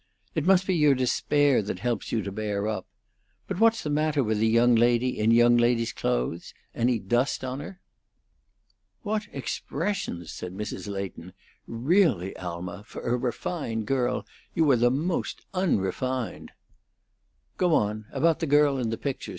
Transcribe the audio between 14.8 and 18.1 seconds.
most unrefined!" "Go on